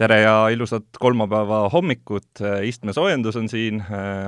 [0.00, 3.82] tere ja ilusat kolmapäeva hommikut, istmesoojendus on siin,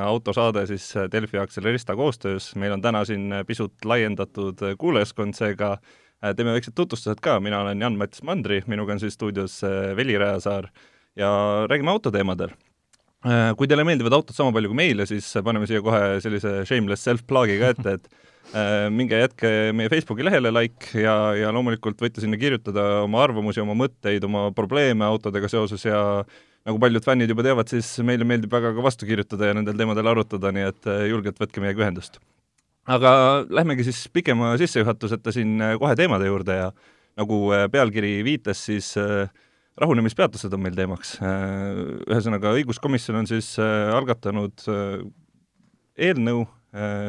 [0.04, 5.76] autosaade siis Delfi ja Accelerista koostöös, meil on täna siin pisut laiendatud kuulajaskond, seega
[6.36, 9.62] teeme väiksed tutvustused ka, mina olen Jan-Mattis Mandri, minuga on siis stuudios
[9.96, 10.68] Veli Rajasaar.
[11.16, 11.30] Ja
[11.68, 12.52] räägime autoteemadel.
[13.22, 17.60] Kui teile meeldivad autod sama palju kui meile, siis paneme siia kohe sellise shameless self-plug'i
[17.60, 18.08] ka ette, et
[18.52, 23.62] Äh, minge jätke meie Facebooki lehele like ja, ja loomulikult võite sinna kirjutada oma arvamusi,
[23.62, 26.00] oma mõtteid, oma probleeme autodega seoses ja
[26.68, 30.10] nagu paljud fännid juba teavad, siis meile meeldib väga ka vastu kirjutada ja nendel teemadel
[30.12, 32.20] arutada, nii et äh, julgelt võtke meiega ühendust.
[32.84, 33.14] aga
[33.48, 36.68] lähmemegi siis pikema sissejuhatuseta siin äh, kohe teemade juurde ja
[37.16, 37.40] nagu
[37.72, 38.94] pealkiri viitas, siis
[39.80, 41.14] rahunemispeatused on meil teemaks.
[41.22, 44.66] Ühesõnaga, õiguskomisjon on siis algatanud
[45.96, 46.44] eelnõu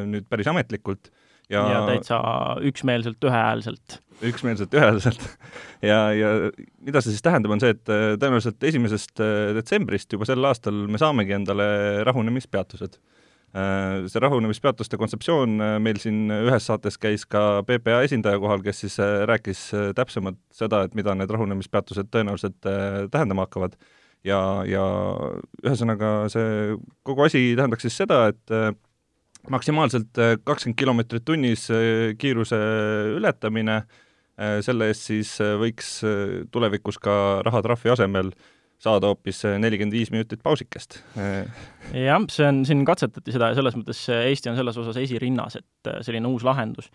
[0.07, 1.11] nüüd päris ametlikult
[1.51, 2.19] ja, ja täitsa
[2.65, 3.99] üksmeelselt, ühehäälselt.
[4.21, 5.25] üksmeelselt, ühehäälselt.
[5.91, 6.29] ja, ja
[6.83, 10.85] mida see siis tähendab, on see, et äh, tõenäoliselt esimesest äh, detsembrist juba sel aastal
[10.91, 11.67] me saamegi endale
[12.07, 12.99] rahunemispeatused.
[13.53, 18.97] Äh, see rahunemispeatuste kontseptsioon meil siin ühes saates käis ka PPA esindaja kohal, kes siis
[19.29, 23.77] rääkis täpsemalt seda, et mida need rahunemispeatused tõenäoliselt tähendama hakkavad.
[24.23, 24.81] Ja, ja
[25.65, 28.53] ühesõnaga see kogu asi tähendaks siis seda, et
[29.49, 32.57] maksimaalselt äh, kakskümmend kilomeetrit tunnis äh, kiiruse
[33.17, 33.83] ületamine,
[34.39, 35.99] äh, selle eest siis võiks
[36.51, 37.15] tulevikus ka
[37.45, 38.31] rahatrahvi asemel
[38.83, 40.99] saada hoopis nelikümmend viis minutit pausikest.
[41.15, 45.95] jah, see on, siin katsetati seda ja selles mõttes Eesti on selles osas esirinnas, et
[46.05, 46.91] selline uus lahendus.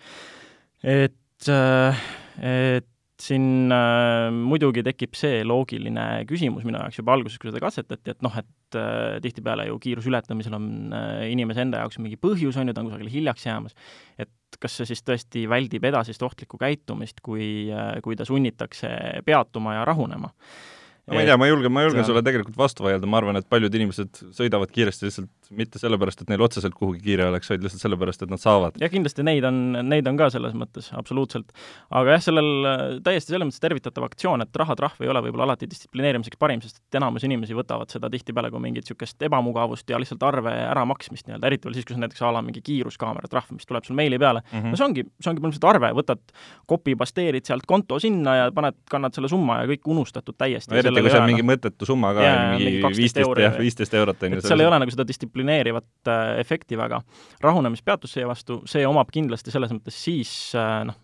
[0.84, 7.62] et, et siin äh, muidugi tekib see loogiline küsimus minu jaoks juba alguses, kui seda
[7.62, 12.18] katsetati, et noh, et äh, tihtipeale ju kiiruse ületamisel on äh, inimese enda jaoks mingi
[12.20, 13.76] põhjus, on ju, ta on kusagile hiljaks jäämas,
[14.22, 18.90] et kas see siis tõesti väldib edasist ohtlikku käitumist, kui äh,, kui ta sunnitakse
[19.26, 20.76] peatuma ja rahunema no
[21.08, 23.74] ma ei tea, ma julgen, ma julgen sulle tegelikult vastu vaielda, ma arvan, et paljud
[23.74, 28.24] inimesed sõidavad kiiresti lihtsalt mitte sellepärast, et neil otseselt kuhugi kiire oleks, vaid lihtsalt sellepärast,
[28.24, 28.76] et nad saavad.
[28.80, 31.54] jah, kindlasti neid on, neid on ka selles mõttes, absoluutselt.
[31.90, 36.40] aga jah, sellel täiesti selles mõttes tervitatav aktsioon, et rahatrahv ei ole võib-olla alati distsiplineerimiseks
[36.40, 40.52] parim, sest et enamus inimesi võtavad seda tihtipeale kui mingit niisugust ebamugavust ja lihtsalt arve
[40.68, 43.68] äramaksmist nii-öelda, eriti veel siis, kui see on näiteks a la mingi kiiruskaamera trahv, mis
[43.68, 44.58] tuleb sul meili peale mm.
[44.58, 44.70] -hmm.
[44.72, 46.22] no see ongi, see ongi põhimõtteliselt arve, võtad,
[46.68, 50.80] copy pasteerid sealt konto sinna ja paned, kannad selle summa ja kõik unustatud täiesti no
[50.98, 54.44] eriti, kui see on mingi mõttetu summa ka, mingi viisteist, jah, viisteist eurot on ju.
[54.46, 57.00] seal ei ole nagu seda distsiplineerivat äh, efekti väga.
[57.44, 60.98] rahunemispeatus seevastu, see omab kindlasti selles mõttes siis äh, noh,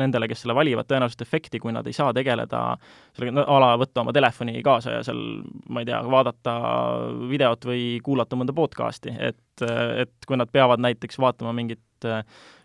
[0.00, 2.62] nendele, kes selle valivad, tõenäoliselt efekti, kui nad ei saa tegeleda
[3.14, 5.22] sellega, no a la võtta oma telefoni kaasa ja seal,
[5.68, 6.54] ma ei tea, vaadata
[7.30, 9.66] videot või kuulata mõnda podcasti, et,
[10.04, 12.24] et kui nad peavad näiteks vaatama mingit äh,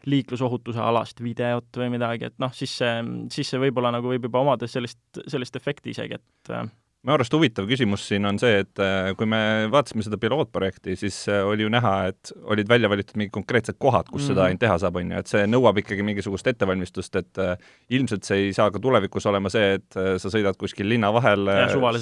[0.10, 2.94] liiklusohutuse alast videot või midagi, et noh, siis see,
[3.34, 6.54] siis see võib-olla nagu võib juba omada sellist, sellist efekti isegi, et
[7.00, 9.40] minu arust huvitav küsimus siin on see, et äh, kui me
[9.72, 14.10] vaatasime seda pilootprojekti, siis äh, oli ju näha, et olid välja valitud mingid konkreetsed kohad,
[14.10, 14.32] kus mm -hmm.
[14.34, 17.56] seda ainult teha saab, on ju, et see nõuab ikkagi mingisugust ettevalmistust, et äh,
[17.96, 21.48] ilmselt see ei saa ka tulevikus olema see, et sa sõidad kuskil linna vahel,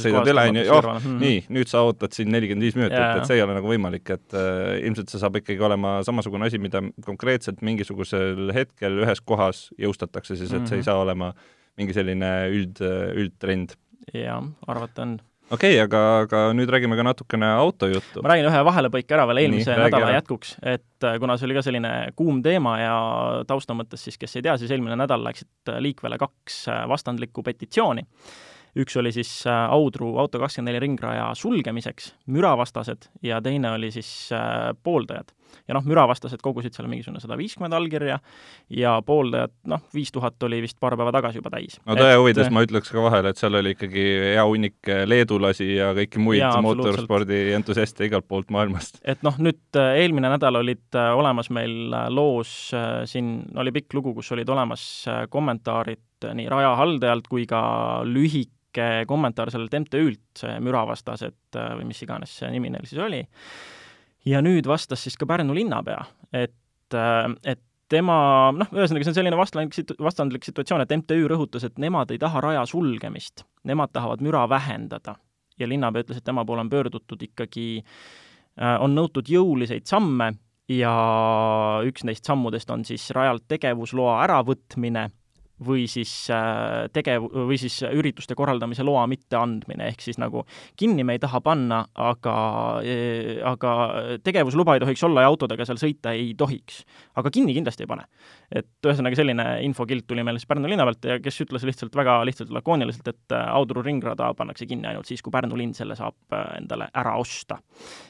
[0.02, 0.90] sõidad üle, on ju, oh,
[1.22, 4.34] nii, nüüd sa ootad siin nelikümmend viis minutit, et see ei ole nagu võimalik, et
[4.82, 10.50] ilmselt see saab ikkagi olema samasugune asi, mida konkreetselt mingisugusel hetkel ühes kohas jõustatakse siis,
[10.50, 10.90] et see ei mhm.
[10.90, 11.34] saa olema
[11.78, 13.78] mingi selline üld, üldtrend
[14.14, 15.18] jah, arvata on
[15.52, 18.24] okei okay,, aga, aga nüüd räägime ka natukene autojuttu.
[18.24, 20.20] ma räägin ühe vahelepõike ära veel eelmise Nii, nädala ära.
[20.20, 22.98] jätkuks, et äh, kuna see oli ka selline kuum teema ja
[23.48, 27.44] tausta mõttes siis, kes ei tea, siis eelmine nädal läksid äh, liikvele kaks äh, vastandlikku
[27.48, 28.04] petitsiooni.
[28.78, 34.30] üks oli siis Audru Auto24 ringraja sulgemiseks, müravastased, ja teine oli siis
[34.84, 35.32] pooldajad
[35.68, 38.20] ja noh, müravastased kogusid seal mingisugune sada viiskümmend allkirja
[38.74, 41.80] ja pooldajad, noh, viis tuhat oli vist paar päeva tagasi juba täis.
[41.86, 45.92] no tõe huvides ma ütleks ka vahele, et seal oli ikkagi hea hunnik leedulasi ja
[45.98, 49.02] kõiki muid mootorspordi entusiaste igalt poolt maailmast.
[49.08, 52.54] et noh, nüüd äh, eelmine nädal olid äh, olemas meil äh, loos,
[53.10, 54.84] siin oli pikk lugu, kus olid olemas
[55.34, 57.62] kommentaarid nii raja haldajalt kui ka
[58.08, 63.24] lühike kommentaar sellelt MTÜ-lt, see müravastased või mis iganes see nimi neil siis oli
[64.28, 66.04] ja nüüd vastas siis ka Pärnu linnapea,
[66.36, 68.18] et, äh, et tema,
[68.56, 72.42] noh, ühesõnaga see on selline vastandlik vastandlik situatsioon, et MTÜ rõhutas, et nemad ei taha
[72.44, 75.16] raja sulgemist, nemad tahavad müra vähendada.
[75.58, 77.82] Ja linnapea ütles, et tema poole on pöördutud ikkagi,
[78.58, 80.28] on nõutud jõuliseid samme
[80.70, 80.92] ja
[81.88, 85.08] üks neist sammudest on siis rajalt tegevusloa äravõtmine
[85.66, 90.44] või siis äh, tegev-, või siis ürituste korraldamise loa mitteandmine, ehk siis nagu
[90.78, 92.36] kinni me ei taha panna, aga,
[92.86, 93.74] e, aga
[94.26, 96.84] tegevusluba ei tohiks olla ja autodega seal sõita ei tohiks.
[97.18, 98.06] aga kinni kindlasti ei pane.
[98.48, 102.16] Et ühesõnaga, selline infokild tuli meile siis Pärnu linna pealt ja kes ütles lihtsalt väga
[102.28, 106.16] lihtsalt lakooniliselt, et äh, Audru ringrada pannakse kinni ainult siis, kui Pärnu linn selle saab
[106.36, 107.60] äh, endale ära osta.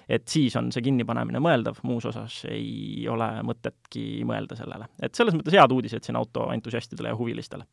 [0.10, 4.90] et siis on see kinnipanemine mõeldav, muus osas ei ole mõtetki mõelda sellele.
[5.02, 7.66] et selles mõttes head uudised siin autoentusiastidele ja huvilistele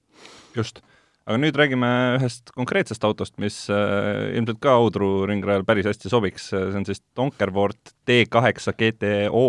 [0.57, 0.81] just.
[1.27, 6.49] aga nüüd räägime ühest konkreetsest autost, mis äh, ilmselt ka Audru ringrajal päris hästi sobiks,
[6.55, 9.47] see on siis Donkerwort D8 GTO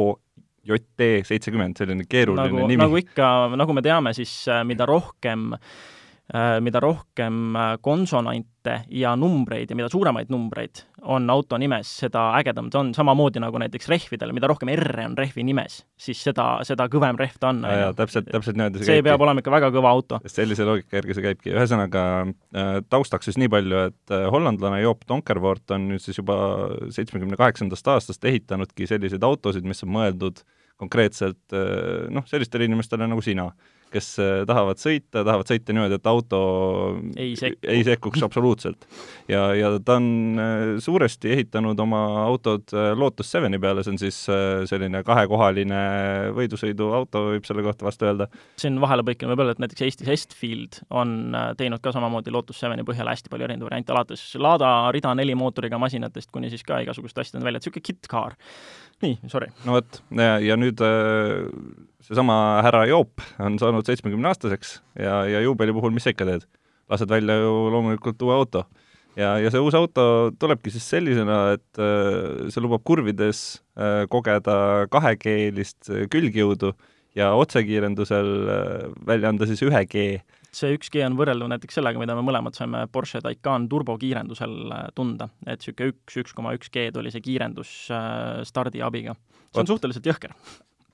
[0.66, 2.82] JT seitsekümmend, selline keeruline nagu, nimi.
[2.82, 5.76] nagu ikka, nagu me teame, siis äh, mida rohkem äh,
[6.34, 12.72] mida rohkem äh, konsonante ja numbreid ja mida suuremaid numbreid on auto nimes, seda ägedam
[12.74, 16.88] ta on, samamoodi nagu näiteks rehvidel, mida rohkem R-e on rehvi nimes, siis seda, seda
[16.90, 17.62] kõvem rehv ta on.
[17.70, 19.10] jaa, täpselt, täpselt niimoodi see, see käibki.
[19.12, 20.20] peab olema ikka väga kõva auto.
[20.26, 25.06] sellise loogika järgi see käibki, ühesõnaga äh, taustaks siis nii palju, et äh, hollandlane Joop
[25.06, 26.40] Donkervoort on nüüd siis juba
[26.90, 30.42] seitsmekümne kaheksandast aastast ehitanudki selliseid autosid, mis on mõeldud
[30.82, 33.52] konkreetselt äh, noh, sellistele inimestele nagu sina
[33.96, 36.40] kes äh, tahavad sõita, tahavad sõita niimoodi, et auto
[37.16, 37.70] ei, sekku.
[37.72, 38.88] ei sekkuks absoluutselt.
[39.32, 44.02] ja, ja ta on äh, suuresti ehitanud oma autod äh, Lotus Seveni peale, see on
[44.02, 44.20] siis
[44.70, 45.82] selline kahekohaline
[46.36, 48.30] võidusõiduauto, võib selle kohta vast öelda.
[48.62, 53.10] siin vahelepõikena võib öelda, et näiteks Eestis Estfield on teinud ka samamoodi Lotus Seveni põhjal
[53.12, 57.48] hästi palju erinevaid variante, alates Lada rida neli mootoriga masinatest kuni siis ka igasuguste asjadeni
[57.48, 58.38] välja, et niisugune kit-car.
[59.06, 59.52] Nii, sorry.
[59.66, 60.82] no vot, ja, nüüd
[62.06, 66.46] seesama härra Joop on saanud seitsmekümneaastaseks ja, ja juubeli puhul, mis sa ikka teed?
[66.90, 68.66] lased välja ju loomulikult uue auto.
[69.18, 74.86] ja, ja see uus auto tulebki siis sellisena, et äh, see lubab kurvides äh, kogeda
[74.92, 76.74] kahekeelist külgjõudu
[77.18, 80.20] ja otsekiirendusel äh, välja anda siis ühe G
[80.56, 84.56] see üks G on võrreldav näiteks sellega, mida me mõlemad saime Porsche Taycan turbokiirendusel
[84.96, 87.74] tunda, et niisugune üks, üks koma üks G-d oli see kiirendus
[88.48, 89.18] stardiabiga.
[89.52, 89.76] see on Ot.
[89.76, 90.36] suhteliselt jõhker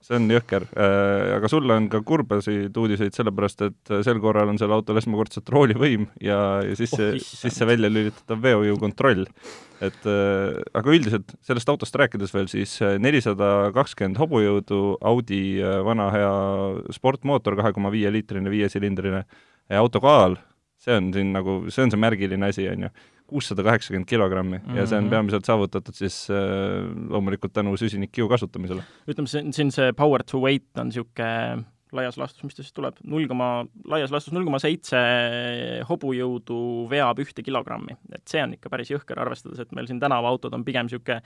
[0.01, 4.57] see on jõhker, äh, aga sulle on ka kurbasid uudiseid, sellepärast et sel korral on
[4.59, 9.27] sellel autol esmakordselt roolivõim ja, ja sisse oh,, sisse välja lülitatav veojõukontroll.
[9.81, 14.81] et äh, aga üldiselt sellest autost rääkides veel, siis äh, nelisada kakskümmend hobujõudu,
[15.11, 16.33] Audi vana hea
[16.97, 19.25] sportmootor, kahe koma viie liitrine, viiesilindrine,
[19.79, 20.37] auto kaal,
[20.81, 22.91] see on siin nagu, see on see märgiline asi, on ju
[23.31, 24.77] kuussada kaheksakümmend kilogrammi mm -hmm.
[24.77, 25.11] ja see on mhm.
[25.11, 28.83] peamiselt saavutatud siis äh, loomulikult tänu süsinikkiu kasutamisele.
[29.07, 32.95] ütleme, see, siin see power to weight on niisugune laias laastus, mis ta siis tuleb,
[33.03, 34.99] null koma, laias laastus null koma seitse
[35.89, 37.97] hobujõudu veab ühte kilogrammi.
[38.15, 41.21] et see on ikka päris jõhker, arvestades, et meil siin tänavaautod on pigem niisugune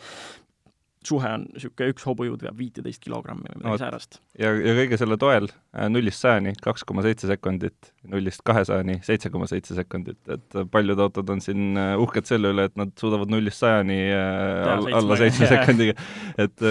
[1.07, 4.19] suhe on niisugune, üks hobujõud veab viiteist kilogrammi või midagi säärast.
[4.39, 9.31] ja, ja kõige selle toel äh, nullist sajani kaks koma seitse sekundit, nullist kahesajani seitse
[9.33, 13.31] koma seitse sekundit, et paljud autod on siin äh, uhked selle üle, et nad suudavad
[13.33, 15.95] nullist sajani äh, all, alla seitsme sekundiga.
[16.41, 16.67] et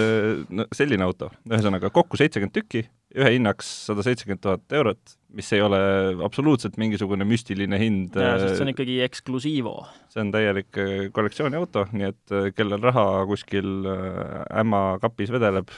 [0.49, 5.61] no selline auto, ühesõnaga kokku seitsekümmend tükki, ühe hinnaks sada seitsekümmend tuhat eurot, mis ei
[5.63, 5.77] ole
[6.25, 8.15] absoluutselt mingisugune müstiline hind.
[8.17, 9.73] jaa, sest see on ikkagi eksklusiivo.
[10.11, 15.31] see on täielik äh, kollektsiooni auto, nii et äh, kellel raha kuskil äh, ämma kapis
[15.33, 15.71] vedeleb,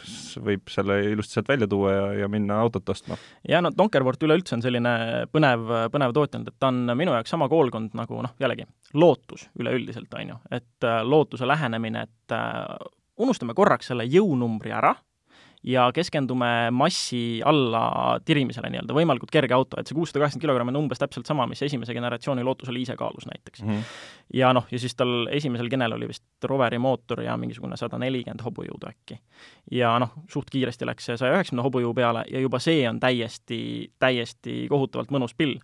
[0.46, 3.20] võib selle ilusti sealt välja tuua ja, ja minna autot ostma.
[3.48, 4.94] ja no Donkerwort üleüldse on selline
[5.34, 9.50] põnev, põnev tootja olnud, et ta on minu jaoks sama koolkond nagu noh, jällegi, lootus
[9.60, 12.40] üleüldiselt, on ju, et lootuse lähenemine, et
[13.18, 14.96] unustame korraks selle jõunumbri ära
[15.64, 20.80] ja keskendume massi alla tirimisele nii-öelda, võimalikult kerge auto, et see kuussada kaheksakümmend kilogrammi on
[20.84, 23.70] umbes täpselt sama, mis esimese generatsiooni Lotusel ise kaalus näiteks mm.
[23.70, 23.98] -hmm.
[24.38, 28.44] ja noh, ja siis tal esimesel genel oli vist Roveri mootor ja mingisugune sada nelikümmend
[28.46, 29.20] hobujõudu äkki.
[29.72, 33.92] ja noh, suht kiiresti läks see saja üheksakümne hobujõu peale ja juba see on täiesti,
[34.00, 35.60] täiesti kohutavalt mõnus pill.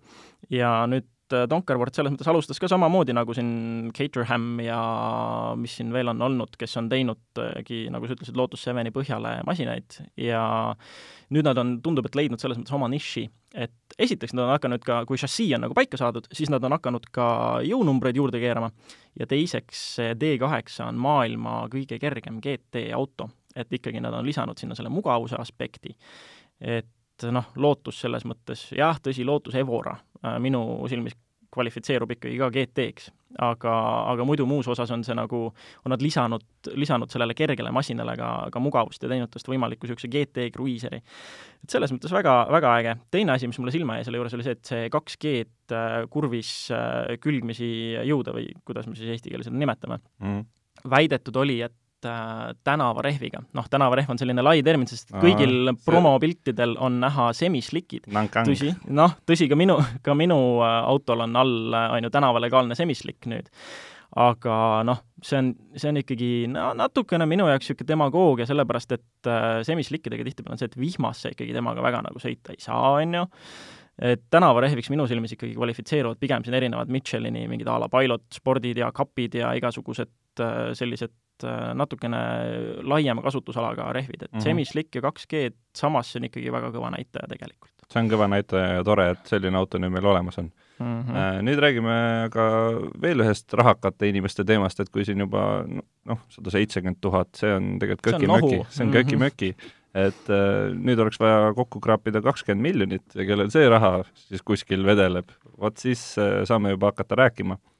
[0.49, 4.79] ja nüüd Donkerwort selles mõttes alustas ka samamoodi nagu siin Caterham ja
[5.59, 9.97] mis siin veel on olnud, kes on teinudki, nagu sa ütlesid, Lotus Seveni põhjale masinaid
[10.19, 10.43] ja
[11.33, 13.25] nüüd nad on, tundub, et leidnud selles mõttes oma niši,
[13.55, 16.75] et esiteks nad on hakanud ka, kui šassii on nagu paika saadud, siis nad on
[16.77, 17.27] hakanud ka
[17.65, 18.71] jõunumbreid juurde keerama
[19.19, 24.59] ja teiseks see D8 on maailma kõige kergem GT auto, et ikkagi nad on lisanud
[24.59, 25.95] sinna selle mugavuse aspekti,
[26.59, 31.17] et noh, lootus selles mõttes, jah, tõsi, lootus Evora äh, minu silmis
[31.53, 33.11] kvalifitseerub ikkagi ka GT-ks.
[33.41, 33.71] aga,
[34.11, 35.47] aga muidu muus osas on see nagu,
[35.85, 36.43] on nad lisanud,
[36.77, 40.99] lisanud sellele kergele masinale ka, ka mugavust ja teinud tast võimaliku niisuguse GT Cruiseri.
[41.63, 42.95] et selles mõttes väga, väga äge.
[43.11, 46.51] teine asi, mis mulle silma jäi selle juures, oli see, et see 2G-d äh, kurvis
[46.73, 47.71] äh, külgmisi
[48.05, 50.45] jõuda või kuidas me siis eesti keeles seda nimetame mm.,
[50.93, 51.82] väidetud oli, et äh,
[52.63, 53.43] tänavarehviga.
[53.53, 58.09] noh, tänavarehv on selline lai termin, sest kõigil Aa, promopiltidel on näha semislikid.
[58.09, 62.77] tõsi, noh, tõsi, ka minu, ka minu äh, autol on all, äh, on ju, tänavalegaalne
[62.79, 63.49] semislik nüüd.
[64.15, 64.55] aga
[64.85, 69.61] noh, see on, see on ikkagi no, natukene minu jaoks niisugune demagoogia, sellepärast et äh,
[69.65, 73.17] semislikkidega tihtipeale on see, et vihmas sa ikkagi temaga väga nagu sõita ei saa, on
[73.17, 73.25] ju
[74.13, 78.77] et tänavarehviks minu silmis ikkagi kvalifitseeruvad pigem siin erinevad Michelini mingid a la Pilot spordid
[78.81, 80.09] ja kapid ja igasugused
[80.73, 81.22] sellised Äh,
[81.73, 82.17] natukene
[82.85, 84.43] laiema kasutusalaga rehvid, et mm -hmm.
[84.43, 87.71] semislick ja 2G, samas see on ikkagi väga kõva näitaja tegelikult.
[87.89, 91.01] see on kõva näitaja ja tore, et selline auto nüüd meil olemas on mm.
[91.01, 91.41] -hmm.
[91.41, 92.43] Nüüd räägime ka
[93.01, 95.65] veel ühest rahakate inimeste teemast, et kui siin juba
[96.05, 100.07] noh, sada seitsekümmend tuhat, see on tegelikult köki-möki, see on köki-möki mm, -hmm.
[100.07, 104.85] et äh, nüüd oleks vaja kokku kraapida kakskümmend miljonit ja kellel see raha siis kuskil
[104.85, 107.72] vedeleb, vot siis äh, saame juba hakata rääkima Äh,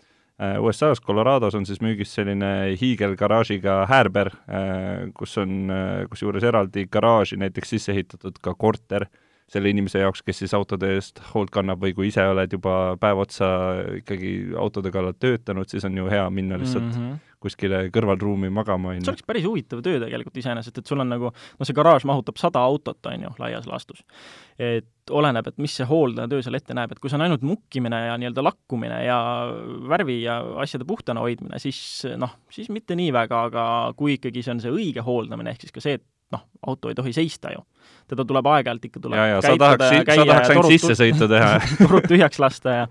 [0.61, 7.39] USA-s Colorados on siis müügis selline hiigelgaraažiga häärber, äh, kus on äh, kusjuures eraldi garaaži
[7.41, 9.07] näiteks sisse ehitatud ka korter
[9.53, 13.25] selle inimese jaoks, kes siis autode eest hoolt kannab või kui ise oled juba päev
[13.25, 13.49] otsa
[13.99, 18.93] ikkagi autode kallal töötanud, siis on ju hea minna lihtsalt mm -hmm kuskile kõrvalruumi magama,
[18.93, 19.05] on ju.
[19.05, 22.39] see oleks päris huvitav töö tegelikult iseenesest, et sul on nagu, no see garaaž mahutab
[22.41, 24.03] sada autot, on ju, laias laastus.
[24.57, 27.99] et oleneb, et mis see hooldajatöö seal ette näeb, et kui see on ainult mukkimine
[28.05, 29.17] ja nii-öelda lakkumine ja
[29.89, 31.79] värvi ja asjade puhtana hoidmine, siis
[32.19, 33.65] noh, siis mitte nii väga, aga
[33.99, 36.97] kui ikkagi see on see õige hooldamine, ehk siis ka see, et noh, auto ei
[36.97, 37.63] tohi seista ju.
[38.07, 42.07] teda tuleb aeg-ajalt ikka tuleb ja, ja sa tahaks, sa tahaks ainult sissesõitu teha torud
[42.09, 42.85] tühjaks lasta ja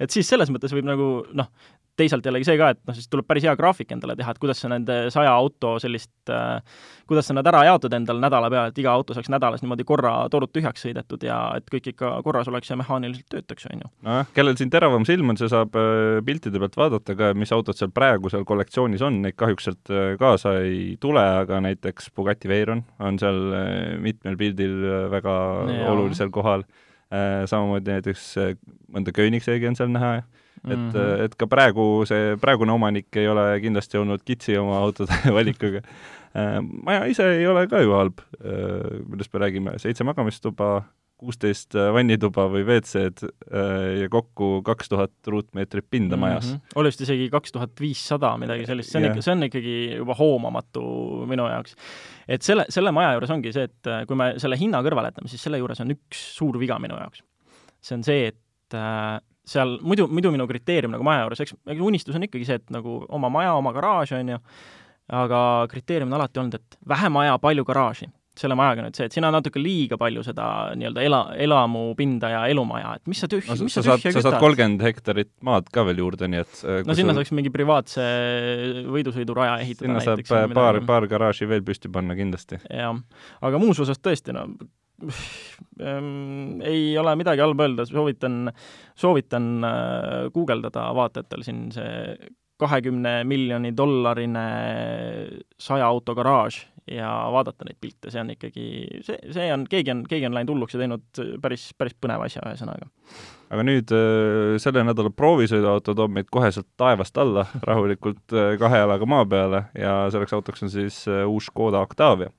[0.00, 1.50] et siis selles mõttes võib nagu noh,
[1.98, 4.60] teisalt jällegi see ka, et noh, siis tuleb päris hea graafik endale teha, et kuidas
[4.62, 6.60] sa nende saja auto sellist äh,,
[7.08, 10.12] kuidas sa nad ära jaotad endale nädala peale, et iga auto saaks nädalas niimoodi korra
[10.32, 13.92] torud tühjaks sõidetud ja et kõik ikka korras oleks ja mehaaniliselt töötaks, on ju.
[14.08, 17.78] nojah, kellel siin teravam silm on, see saab äh, piltide pealt vaadata ka, mis autod
[17.78, 22.50] seal praegu seal kollektsioonis on, neid kahjuks sealt äh, kaasa ei tule, aga näiteks Bugatti
[22.50, 23.70] Veyron on seal äh,
[24.02, 24.76] mitmel pildil
[25.12, 25.38] väga
[25.72, 25.88] ja.
[25.92, 26.66] olulisel kohal,
[27.08, 28.24] samamoodi näiteks
[28.92, 30.18] mõnda Koenigseggi on seal näha
[30.64, 31.24] et mm, -hmm.
[31.24, 35.82] et ka praegu see praegune omanik ei ole kindlasti olnud kitsi oma autode valikuga.
[36.36, 40.82] Äh, maja ise ei ole ka ju halb, äh, millest me räägime, seitse magamistuba,
[41.18, 43.26] kuusteist vannituba või WC-d
[43.98, 46.38] ja kokku kaks tuhat ruutmeetrit pinda mm -hmm.
[46.38, 46.76] majas.
[46.78, 49.16] oli vist isegi kaks tuhat viissada, midagi sellist, see on yeah.
[49.16, 50.82] ikka, see on ikkagi juba hoomamatu
[51.26, 51.74] minu jaoks.
[52.28, 55.42] et selle, selle maja juures ongi see, et kui me selle hinna kõrvale jätame, siis
[55.42, 57.24] selle juures on üks suur viga minu jaoks.
[57.82, 58.78] see on see, et
[59.48, 62.74] seal muidu, muidu minu kriteerium nagu maja juures, eks, eks unistus on ikkagi see, et
[62.74, 64.38] nagu oma maja, oma garaaž, on ju,
[65.18, 65.40] aga
[65.72, 68.12] kriteerium on alati olnud, et vähe maja, palju garaaži.
[68.38, 70.44] selle majaga nüüd see, et siin on natuke liiga palju seda
[70.78, 74.20] nii-öelda ela, elamupinda ja elumaja, et mis sa tühja no,, mis sa, sa tühja kütad.
[74.20, 78.04] sa saad kolmkümmend hektarit maad ka veel juurde, nii et no sinna saaks mingi privaatse
[78.94, 82.60] võidusõiduraja ehitada sinna näiteks, saab paar, paar garaaži veel püsti panna kindlasti.
[82.70, 82.94] jah,
[83.50, 84.46] aga muus osas tõesti, no
[85.78, 88.48] Ehm, ei ole midagi halba öelda, soovitan,
[88.98, 92.16] soovitan äh, guugeldada vaatajatel siin see
[92.58, 94.46] kahekümne miljoni dollarine
[95.62, 98.64] saja auto garaaž ja vaadata neid pilte, see on ikkagi,
[99.06, 102.42] see, see on, keegi on, keegi on läinud hulluks ja teinud päris, päris põneva asja,
[102.48, 102.90] ühesõnaga.
[103.54, 109.06] aga nüüd äh, selle nädala proovisõiduauto toob meid koheselt taevast alla rahulikult äh, kahe jalaga
[109.14, 112.37] maa peale ja selleks autoks on siis uus Škoda Octavia Äh,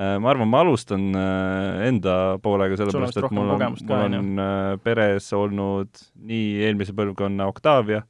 [0.00, 5.28] ma arvan, ma alustan äh, enda poolega, sellepärast et mul on, mul on äh, peres
[5.36, 8.04] olnud nii eelmise põlvkonna Octavia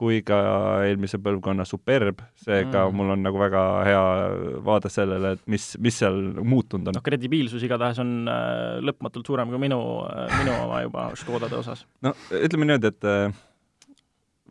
[0.00, 0.38] kui ka
[0.88, 2.96] eelmise põlvkonna Superb, seega mm.
[2.96, 4.04] mul on nagu väga hea
[4.64, 6.96] vaade sellele, et mis, mis seal muutunud on.
[6.96, 8.14] noh, kredibiilsus igatahes on
[8.86, 9.78] lõpmatult suurem kui minu,
[10.38, 11.84] minu oma juba Škodade osas.
[12.00, 13.10] no ütleme niimoodi, et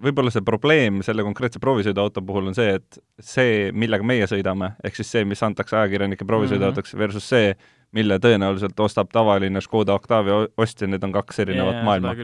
[0.03, 5.00] võib-olla see probleem selle konkreetse proovisõiduauto puhul on see, et see, millega meie sõidame, ehk
[5.00, 7.06] siis see, mis antakse ajakirjanike proovisõiduautoks mm -hmm.
[7.06, 7.56] versus see,
[7.96, 12.15] mille tõenäoliselt ostab tavaline Škoda Octavia ostja, need on kaks erinevat yeah, maailma.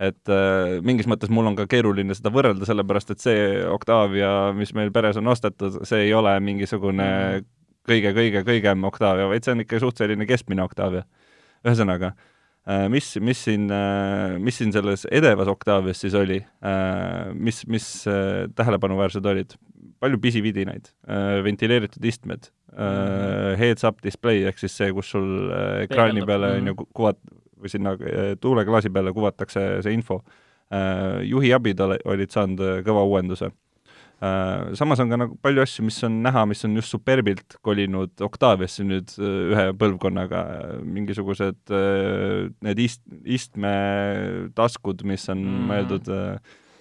[0.00, 4.74] et äh, mingis mõttes mul on ka keeruline seda võrrelda, sellepärast et see Octavia, mis
[4.74, 7.42] meil peres on ostetud, see ei ole mingisugune
[7.88, 8.86] kõige-kõige-kõigem mm -hmm.
[8.86, 11.04] Octavia, vaid see on ikka suht selline keskmine Octavia.
[11.66, 12.31] ühesõnaga Äh,
[12.92, 17.90] mis, mis siin, äh, mis siin selles edevas Octavias siis oli, äh, mis, mis
[18.56, 19.58] tähelepanuväärsed olid?
[20.02, 20.88] palju pisividinaid,
[21.46, 23.58] ventileeritud istmed -hmm.
[23.58, 25.52] heads-up display ehk siis see, kus sul
[25.84, 27.20] ekraani peale on ju kuvat-
[27.62, 27.92] või sinna
[28.40, 30.24] tuuleklaasi peale kuvatakse see info,
[31.22, 33.52] juhi abid ole, olid saanud kõva uuenduse
[34.78, 38.84] samas on ka nagu palju asju, mis on näha, mis on just Superbilt kolinud Octaviasse
[38.86, 40.42] nüüd ühe põlvkonnaga,
[40.86, 43.02] mingisugused need ist-,
[43.38, 45.66] istmetaskud, mis on mm.
[45.72, 46.12] mõeldud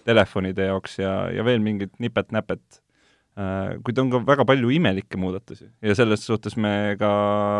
[0.06, 2.82] telefonide jaoks ja, ja veel mingit nipet-näpet
[3.40, 7.12] Äh, kuid on ka väga palju imelikke muudatusi ja selles suhtes me ka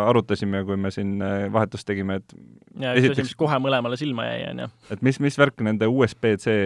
[0.10, 2.34] arutasime, kui me siin äh, vahetust tegime, et
[2.82, 4.68] ja üks asi, mis kohe mõlemale silma jäi, on ju.
[4.92, 6.58] et mis, mis värk nende USB-C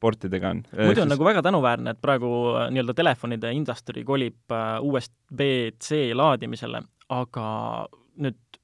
[0.00, 0.62] portidega on?
[0.72, 1.12] muidu on siis...
[1.14, 7.46] nagu väga tänuväärne, et praegu äh, nii-öelda telefonide industry kolib USB-C laadimisele, aga
[8.20, 8.60] nüüd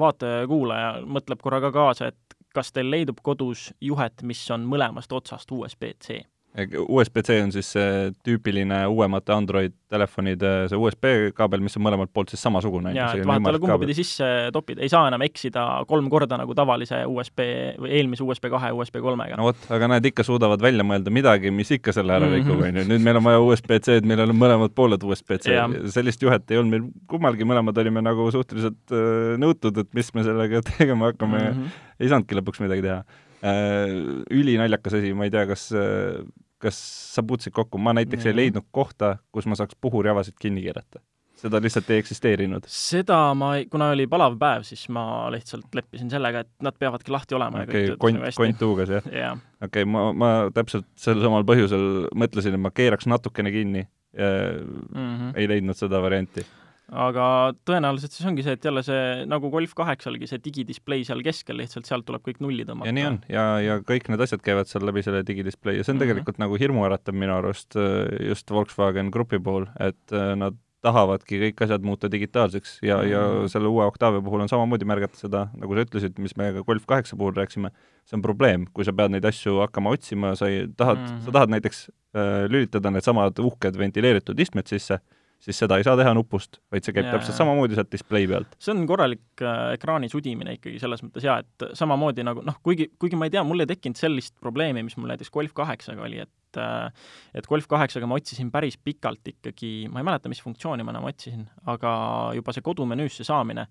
[0.00, 6.22] vaataja-kuulaja mõtleb korraga kaasa, et kas teil leidub kodus juhet, mis on mõlemast otsast USB-C
[6.58, 12.32] USB-C on siis see tüüpiline uuemate Android telefonide see USB kaabel, mis on mõlemalt poolt
[12.32, 12.90] siis samasugune.
[12.96, 16.40] jaa, et vahet ei ole, kumba pidi sisse topid, ei saa enam eksida kolm korda
[16.40, 17.44] nagu tavalise USB
[17.78, 19.38] või eelmise USB kahe USB kolmega.
[19.38, 22.66] no vot, aga nad ikka suudavad välja mõelda midagi, mis ikka selle ära rikub mm,
[22.66, 22.82] on -hmm.
[22.82, 25.54] ju, nüüd meil on vaja USB-C-d, millel on mõlemad pooled USB-C,
[25.94, 30.26] sellist juhet ei olnud meil kummalgi, mõlemad olime nagu suhteliselt äh, nõutud, et mis me
[30.26, 31.82] sellega tegema hakkame mm, -hmm.
[32.00, 33.04] ei saanudki lõpuks midagi teha
[33.42, 36.20] ülinaljakas asi, ma ei tea, kas, äh,
[36.60, 36.80] kas
[37.14, 41.00] sa puutusid kokku, ma näiteks ei leidnud kohta, kus ma saaks puhurjavasid kinni keerata
[41.40, 42.66] seda lihtsalt ei eksisteerinud?
[42.68, 47.38] seda ma kuna oli palav päev, siis ma lihtsalt leppisin sellega, et nad peavadki lahti
[47.38, 49.40] olema okay, ja kõik kont, nagu kont huugas, jah yeah.?
[49.60, 51.86] okei okay,, ma, ma täpselt sel samal põhjusel
[52.20, 55.32] mõtlesin, et ma keeraks natukene kinni ja mm -hmm.
[55.38, 56.44] ei leidnud seda varianti
[56.90, 57.24] aga
[57.68, 61.88] tõenäoliselt siis ongi see, et jälle see nagu Golf kaheksalgi, see digidisplay seal keskel, lihtsalt
[61.88, 62.90] sealt tuleb kõik nulli tõmmata.
[62.90, 65.94] ja nii on, ja, ja kõik need asjad käivad seal läbi selle digidisplay ja see
[65.94, 66.08] on mm -hmm.
[66.08, 71.62] tegelikult nagu hirmuäratav minu arust äh, just Volkswagen Grupi puhul, et äh, nad tahavadki kõik
[71.64, 73.12] asjad muuta digitaalseks ja mm, -hmm.
[73.12, 73.46] ja mhm.
[73.52, 76.86] selle uue Octavia puhul on samamoodi märgata seda, nagu sa ütlesid, mis me ka Golf
[76.86, 77.70] kaheksa puhul rääkisime,
[78.04, 81.24] see on probleem, kui sa pead neid asju hakkama otsima, sa ei, tahad mm, -hmm.
[81.24, 84.98] sa tahad näiteks äh, lülitada needsamad uhked ventileeritud istmed sisse
[85.40, 88.52] siis seda ei saa teha nupust, vaid see käib ja, täpselt samamoodi sealt display pealt.
[88.60, 92.90] see on korralik äh, ekraani sudimine ikkagi selles mõttes jaa, et samamoodi nagu noh, kuigi,
[93.00, 96.20] kuigi ma ei tea, mul ei tekkinud sellist probleemi, mis mul näiteks Golf kaheksaga oli,
[96.26, 97.08] et äh,
[97.40, 101.08] et Golf kaheksaga ma otsisin päris pikalt ikkagi, ma ei mäleta, mis funktsiooni ma enam
[101.08, 101.94] otsisin, aga
[102.36, 103.66] juba see kodumenüüsse saamine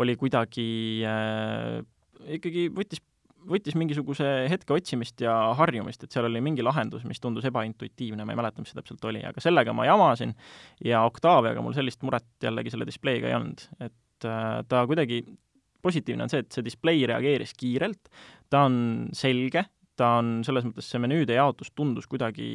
[0.00, 0.68] oli kuidagi
[1.08, 1.80] äh,
[2.36, 3.02] ikkagi võttis
[3.48, 8.34] võttis mingisuguse hetke otsimist ja harjumist, et seal oli mingi lahendus, mis tundus ebaintuitiivne, ma
[8.34, 10.34] ei mäleta, mis see täpselt oli, aga sellega ma jamasin
[10.84, 15.22] ja Octaviaga mul sellist muret jällegi selle displeiga ei olnud, et äh, ta kuidagi,
[15.84, 18.12] positiivne on see, et see displei reageeris kiirelt,
[18.52, 18.76] ta on
[19.16, 19.66] selge,
[19.98, 22.46] ta on selles mõttes, see menüüde jaotus tundus kuidagi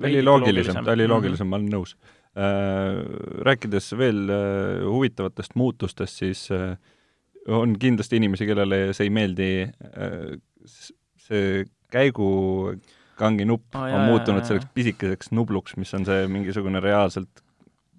[0.00, 1.50] ta oli loogilisem, ta oli loogilisem mm, -hmm.
[1.50, 1.96] ma olen nõus
[2.38, 3.44] äh,.
[3.48, 6.78] Rääkides veel äh, huvitavatest muutustest, siis äh,
[7.48, 10.30] on kindlasti inimesi, kellele see ei meeldi, äh,
[11.28, 17.44] see käigukangi nupp oh, on muutunud selleks pisikeseks nubluks, mis on see mingisugune reaalselt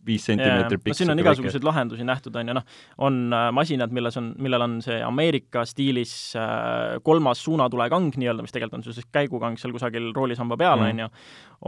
[0.09, 0.93] viis sentimeetrit pikk.
[0.93, 4.65] no siin on igasuguseid lahendusi nähtud, on ju, noh, on äh, masinad, milles on, millel
[4.65, 10.11] on see Ameerika stiilis äh, kolmas suunatulekang nii-öelda, mis tegelikult on siis käigukang seal kusagil
[10.15, 10.89] roolisamba peal, mm.
[10.89, 11.11] on ju,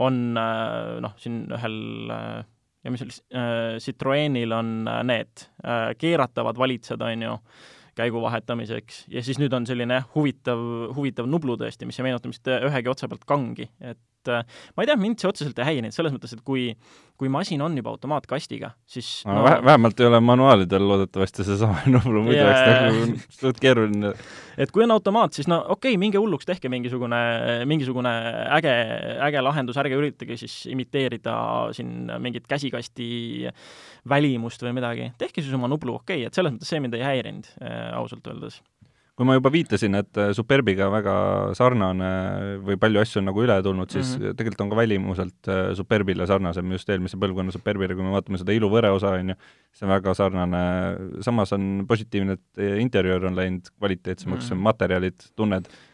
[0.06, 0.24] on
[1.04, 1.78] noh, siin ühel
[2.84, 7.36] ja mis oli äh,, Citroenil on äh, need äh, keeratavad valitsed, on ju,
[7.98, 9.04] käigu vahetamiseks.
[9.12, 10.60] Ja siis nüüd on selline huvitav,
[10.96, 14.44] huvitav nublu tõesti, mis ei meenuta vist ühegi otsa pealt kangi, et et äh,
[14.76, 16.70] ma ei tea, mind see otseselt ei häirinud, selles mõttes, et kui,
[17.20, 22.24] kui masin on juba automaatkastiga, siis no, no vähemalt ei ole manuaalidel loodetavasti seesama nublu,
[22.26, 22.88] muidu oleks yeah.
[22.88, 24.12] nagu suht keeruline.
[24.62, 27.22] et kui on automaat, siis no okei okay,, minge hulluks, tehke mingisugune,
[27.70, 28.12] mingisugune
[28.58, 28.74] äge,
[29.28, 31.36] äge lahendus, ärge üritage siis imiteerida
[31.76, 33.50] siin mingit käsikasti
[34.08, 37.06] välimust või midagi, tehke siis oma nublu okei okay,, et selles mõttes see mind ei
[37.06, 38.62] häirinud äh,, ausalt öeldes
[39.16, 41.14] kui ma juba viitasin, et äh, Superbiga väga
[41.58, 42.08] sarnane
[42.64, 44.38] või palju asju on nagu üle tulnud, siis mm -hmm.
[44.38, 48.56] tegelikult on ka välimuselt äh, Superbile sarnasem, just eelmise põlvkonna Superbile, kui me vaatame seda
[48.56, 49.38] iluvõre osa, on ju,
[49.72, 50.64] see on väga sarnane,
[51.20, 54.62] samas on positiivne, et interjöör on läinud kvaliteetsemaks mm, -hmm.
[54.62, 55.68] materjalid, tunned.
[55.68, 55.91] Äh,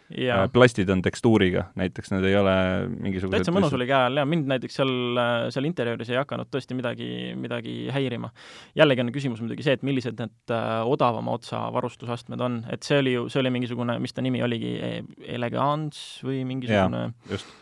[0.53, 2.55] plastid on tekstuuriga, näiteks need ei ole
[2.89, 5.21] mingisugused täitsa mõnus oli käe all ja mind näiteks seal,
[5.53, 8.31] seal interjööris ei hakanud tõesti midagi, midagi häirima.
[8.79, 13.03] jällegi on küsimus muidugi see, et millised need äh, odavama otsa varustusastmed on, et see
[13.03, 17.53] oli ju, see oli mingisugune, mis ta nimi oligi, e-, Elegance või mingisugune just.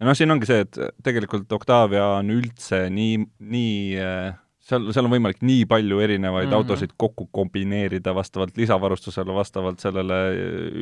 [0.00, 3.20] ja noh, siin ongi see, et tegelikult Octavia on üldse nii,
[3.54, 4.32] nii äh,
[4.72, 6.62] seal, seal on võimalik nii palju erinevaid mm -hmm.
[6.62, 10.18] autosid kokku kombineerida vastavalt lisavarustusele, vastavalt sellele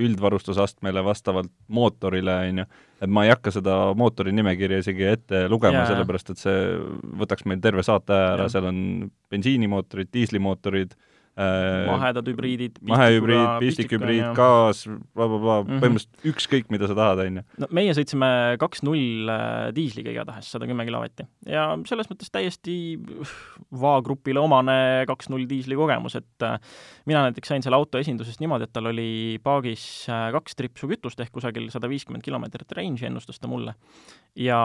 [0.07, 2.67] üldvarustusastmele, vastavalt mootorile, on ju,
[3.01, 6.59] et ma ei hakka seda mootori nimekirja isegi ette lugema yeah., sellepärast et see
[7.23, 8.83] võtaks meil terve saate aja ära, seal on
[9.31, 10.95] bensiinimootorid, diislimootorid,
[11.91, 15.81] mahedad hübriidid, mahehübriid, pistikhübriid, gaas bla, bla, blablabla, Mhm.
[15.85, 17.43] põhimõtteliselt ükskõik, mida sa tahad, on ju.
[17.59, 19.31] no meie sõitsime kaks null
[19.77, 21.27] diisliga igatahes, sada kümme kilovatti.
[21.47, 22.99] ja selles mõttes täiesti
[23.71, 26.59] VA-grupile omane kaks null diisli kogemus, et äh,
[27.07, 31.21] mina näiteks sain selle auto esindusest niimoodi, et tal oli paagis äh, kaks tripsu kütust
[31.23, 33.75] ehk kusagil sada viiskümmend kilomeetrit range'i ennustas ta mulle.
[34.37, 34.59] ja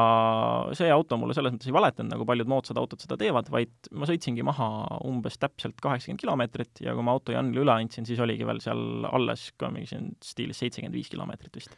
[0.77, 4.05] see auto mulle selles mõttes ei valetanud, nagu paljud moodsad autod seda teevad, vaid ma
[4.05, 4.67] sõitsingi maha
[5.05, 9.07] umbes täpselt kaheksakümmend kilomeetrit ja kui ma auto Janile üle andsin, siis oligi veel seal
[9.11, 11.75] alles ka mingi siin stiilis seitsekümmend viis kilomeetrit vist.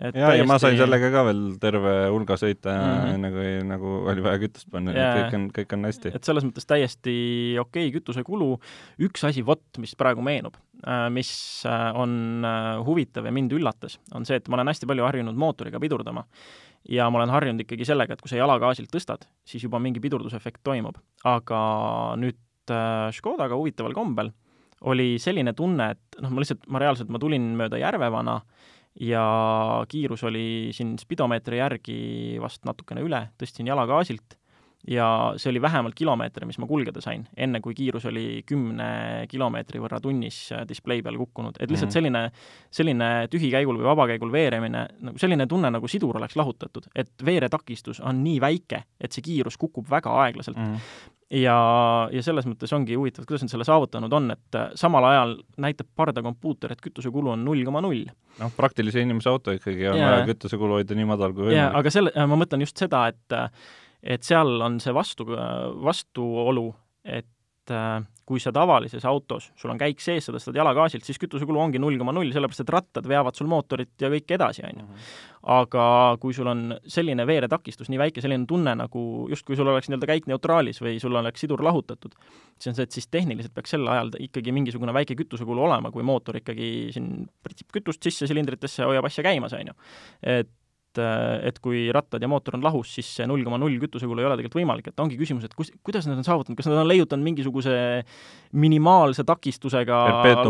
[0.00, 3.10] ja täiesti..., ja ma sain sellega ka veel terve hulga sõita mm.
[3.10, 3.36] -hmm.
[3.36, 5.12] kui nagu oli vaja kütust panna, nii Jaa.
[5.12, 6.14] et kõik on, kõik on hästi.
[6.16, 7.14] et selles mõttes täiesti
[7.60, 8.50] okei okay, kütusekulu,
[9.06, 10.58] üks asi, vot, mis praegu meenub,
[11.14, 11.30] mis
[11.68, 15.36] äh, on äh, huvitav ja mind üllatas, on see, et ma olen hästi palju harjunud
[15.36, 16.26] mootoriga pidurdama.
[16.88, 20.62] ja ma olen harjunud ikkagi sellega, et kui sa jalagaasilt tõstad, siis juba mingi pidurdusefekt
[20.64, 20.96] toimub.
[21.24, 21.60] aga
[22.16, 22.38] nüüd
[22.72, 24.32] äh, Škodaga huvitaval kombel
[24.90, 28.38] oli selline tunne, et noh, ma lihtsalt, ma reaalselt, ma tulin mööda Järvevana
[29.04, 29.24] ja
[29.90, 31.98] kiirus oli siin spidomeetri järgi
[32.42, 34.39] vast natukene üle, tõstsin jalagaasilt
[34.88, 39.80] ja see oli vähemalt kilomeeter, mis ma kulgeda sain, enne kui kiirus oli kümne kilomeetri
[39.82, 41.56] võrra tunnis äh, display peal kukkunud.
[41.60, 41.92] et lihtsalt Mhm.
[41.92, 42.30] selline,
[42.70, 48.22] selline tühikäigul või vabakäigul veeremine, nagu selline tunne, nagu sidur oleks lahutatud, et veeretakistus on
[48.24, 50.76] nii väike, et see kiirus kukub väga aeglaselt Mm.
[51.30, 55.36] ja, ja selles mõttes ongi huvitav, kuidas nad selle saavutanud on, et äh, samal ajal
[55.58, 58.06] näitab pardakompuuter, et kütusekulu on null koma null.
[58.40, 61.76] noh, praktilise inimese auto ikkagi on vaja kütusekulu hoida nii madal kui võimalik.
[61.76, 63.38] aga selle, ma mõtlen just seda, et
[64.02, 65.26] et seal on see vastu,
[65.84, 66.68] vastuolu,
[67.04, 71.58] et äh, kui sa tavalises autos, sul on käik sees, sa tõstad jalagaasilt, siis kütusekulu
[71.58, 75.00] ongi null koma null, sellepärast et rattad veavad sul mootorit ja kõik edasi, on ju.
[75.50, 75.86] aga
[76.22, 80.30] kui sul on selline veeretakistus nii väike, selline tunne nagu justkui sul oleks nii-öelda käik
[80.30, 82.14] neutraalis või sul oleks sidur lahutatud,
[82.54, 86.06] siis on see, et siis tehniliselt peaks sel ajal ikkagi mingisugune väike kütusekulu olema, kui
[86.06, 89.78] mootor ikkagi siin pritsib kütust sisse silindritesse, hoiab asja käimas, on ju.
[90.38, 90.54] et
[90.98, 94.36] et kui rattad ja mootor on lahus, siis see null koma null kütusekulu ei ole
[94.38, 97.26] tegelikult võimalik, et ongi küsimus, et kus, kuidas nad on saavutanud, kas nad on leiutanud
[97.26, 97.74] mingisuguse
[98.58, 100.00] minimaalse takistusega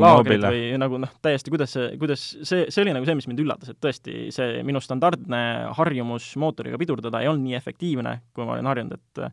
[0.01, 3.45] laagrid või nagu noh, täiesti, kuidas see, kuidas see, see oli nagu see, mis mind
[3.45, 5.43] üllatas, et tõesti, see minu standardne
[5.77, 9.27] harjumus mootoriga pidurdada ei olnud nii efektiivne, kui ma olin harjunud, et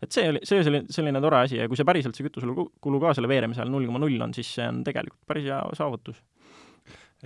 [0.00, 3.12] et see oli, see oli selline tore asi ja kui see päriselt, see kütusekulu ka
[3.16, 6.22] selle veeremise ajal null koma null on, siis see on tegelikult päris hea saavutus.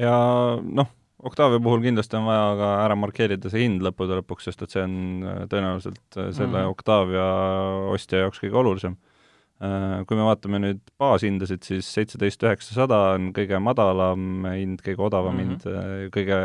[0.00, 0.14] ja
[0.58, 0.90] noh,
[1.24, 4.84] Octavia puhul kindlasti on vaja ka ära markeerida see hind lõppude lõpuks, sest et see
[4.84, 6.70] on äh, tõenäoliselt äh, selle mm.
[6.74, 7.26] Octavia
[7.94, 8.96] ostja jaoks kõige olulisem.
[9.64, 15.38] Äh, Kui me vaatame nüüd baashindasid, siis seitseteist üheksasada on kõige madalam hind, kõige odavam
[15.38, 15.76] mm -hmm.
[15.78, 16.40] hind, kõige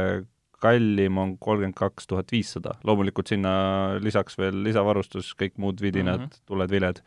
[0.59, 2.75] kallim on kolmkümmend kaks tuhat viissada.
[2.83, 6.25] loomulikult sinna lisaks veel lisavarustus, kõik muud vidinad mm.
[6.25, 6.45] -hmm.
[6.47, 7.03] tuled-viled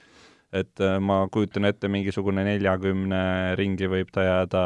[0.53, 3.23] et äh, ma kujutan ette, mingisugune neljakümne
[3.61, 4.65] ringi võib ta jääda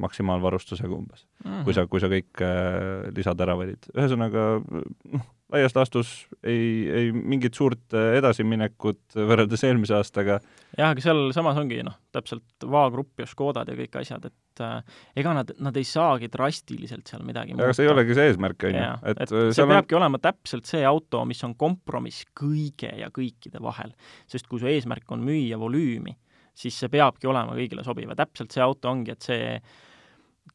[0.00, 1.64] maksimaalvarustusega umbes mm, -hmm.
[1.66, 3.90] kui sa, kui sa kõik äh, lisad ära valid.
[3.94, 6.10] ühesõnaga noh, laias laastus
[6.46, 10.38] ei, ei mingit suurt äh, edasiminekut võrreldes eelmise aastaga.
[10.76, 15.34] jah, aga sealsamas ongi noh, täpselt Vaagrupp ja Škodad ja kõik asjad, et äh, ega
[15.40, 18.88] nad, nad ei saagi drastiliselt seal midagi aga see ei olegi see eesmärk, on ju.
[19.12, 20.02] et, et see peabki on...
[20.02, 23.94] olema täpselt see auto, mis on kompromiss kõige ja kõikide vahel.
[24.30, 26.16] sest kui su eesmärk on müüa volüümi,
[26.56, 29.54] siis see peabki olema kõigile sobiv ja täpselt see auto ongi, et see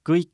[0.06, 0.32] kõik,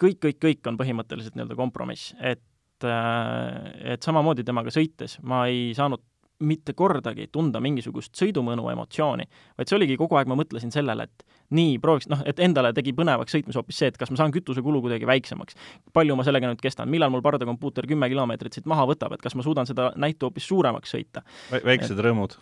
[0.00, 2.42] kõik, kõik, kõik on põhimõtteliselt nii-öelda kompromiss, et
[2.88, 6.02] et samamoodi temaga sõites ma ei saanud
[6.40, 9.26] mitte kordagi tunda mingisugust sõidumõnu emotsiooni,
[9.58, 11.24] vaid see oligi kogu aeg, ma mõtlesin sellele, et
[11.56, 14.80] nii, prooviks, noh, et endale tegi põnevaks sõitmis hoopis see, et kas ma saan kütusekulu
[14.84, 15.58] kuidagi väiksemaks.
[15.92, 19.36] palju ma sellega nüüd kestan, millal mul pardakompuuter kümme kilomeetrit siit maha võtab, et kas
[19.36, 21.60] ma suudan seda näitu hoopis suuremaks sõita Vä.
[21.72, 22.38] väiksed et, rõõmud.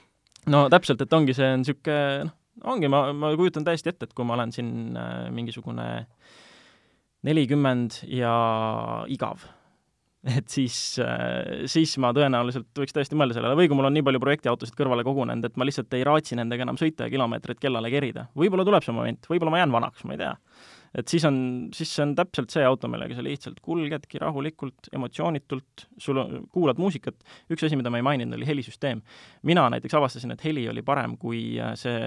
[0.46, 2.36] no täpselt, et ongi, see on niisugune, noh,
[2.74, 5.88] ongi, ma, ma kujutan täiesti ette, et kui ma olen siin äh, mingisugune
[7.26, 8.34] nelikümmend ja
[9.10, 9.42] igav
[10.38, 10.76] et siis,
[11.70, 15.04] siis ma tõenäoliselt võiks tõesti mõelda sellele, või kui mul on nii palju projektiautosid kõrvale
[15.06, 18.26] kogunenud, et ma lihtsalt ei raatsi nendega enam sõita ja kilomeetreid kellale kerida.
[18.38, 20.32] võib-olla tuleb see moment, võib-olla ma jään vanaks, ma ei tea.
[20.98, 21.38] et siis on,
[21.76, 26.82] siis see on täpselt see auto, millega sa lihtsalt kulgedki rahulikult, emotsioonitult, sul on, kuulad
[26.82, 27.22] muusikat,
[27.54, 29.04] üks asi, mida ma ei maininud, oli helisüsteem.
[29.46, 32.02] mina näiteks avastasin, et heli oli parem, kui see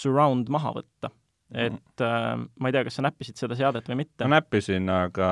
[0.00, 1.14] surround maha võtta
[1.50, 4.22] et äh, ma ei tea, kas sa näppisid seda seadet või mitte?
[4.22, 5.30] ma näppisin, aga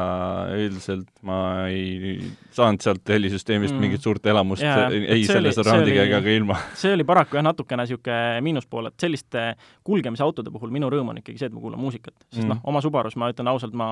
[0.59, 1.39] üldiselt ma
[1.71, 2.17] ei
[2.55, 3.85] saanud sealt helisüsteemist mm.
[3.87, 6.59] mingit suurt elamust yeah, ei selle surroundiga ega ka ilma.
[6.79, 9.45] see oli paraku jah, natukene niisugune miinuspool, et selliste
[9.87, 12.17] kulgemisautode puhul minu rõõm on ikkagi see, et ma kuulan muusikat.
[12.27, 12.51] sest mm.
[12.57, 13.89] noh, oma Subarus ma ütlen ausalt, ma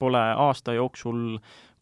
[0.00, 1.36] pole aasta jooksul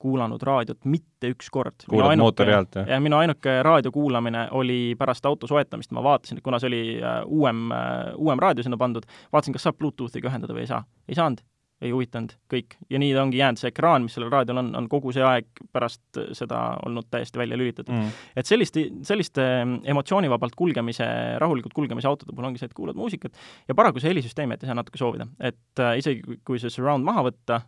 [0.05, 1.87] kuulanud raadiot mitte üks kord.
[1.89, 2.93] kuulad mootori häält, jah?
[2.95, 6.85] jah, minu ainuke raadio kuulamine oli pärast auto soetamist, ma vaatasin, et kuna see oli
[7.01, 10.85] äh, uuem, äh, uuem raadio sinna pandud, vaatasin, kas saab Bluetoothiga ühendada või ei saa.
[11.09, 11.45] ei saanud
[11.85, 12.77] ei huvitanud, kõik.
[12.91, 15.63] ja nii ta ongi jäänud, see ekraan, mis sellel raadiol on, on kogu see aeg
[15.75, 18.23] pärast seda olnud täiesti välja lülitatud mm..
[18.41, 19.45] et sellist, selliste
[19.93, 21.07] emotsioonivabalt kulgemise,
[21.43, 23.37] rahulikult kulgemise autode puhul ongi see, et kuulad muusikat
[23.69, 25.27] ja paraku see helisüsteem jättis natuke soovida.
[25.41, 27.61] et äh, isegi kui see surround maha võtta